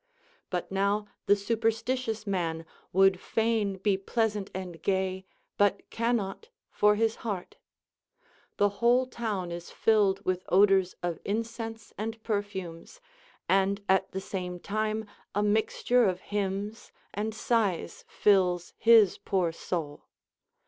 [0.49, 5.25] But now the superstitious man would fain be pleasant and gay,
[5.59, 7.57] but can not for his heart.
[8.57, 12.99] The Avhole town is filled with odors of incense and perfumes,
[13.47, 20.05] and at the same time a mixture of hymns and sighs fills his poor soul.